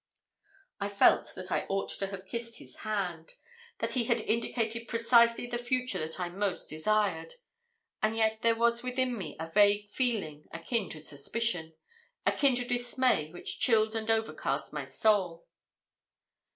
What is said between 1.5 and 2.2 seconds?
I ought to